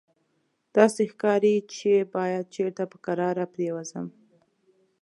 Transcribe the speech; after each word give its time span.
داسې 0.77 1.01
ښکاري 1.11 1.55
چې 1.75 1.91
باید 2.15 2.45
چېرته 2.55 2.83
په 2.91 2.97
کراره 3.05 3.45
پرېوځم. 3.53 4.07